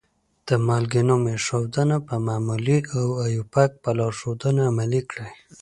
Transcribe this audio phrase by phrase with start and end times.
[0.47, 5.31] د مالګو نوم ایښودنه په معمولي او آیوپک په لارښودنه عملي کړئ.